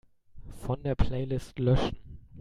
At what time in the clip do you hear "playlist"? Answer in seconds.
0.95-1.59